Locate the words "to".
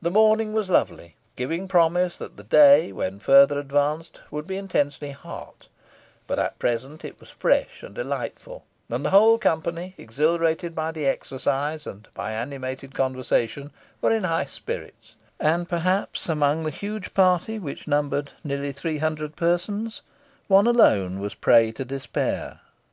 21.72-21.84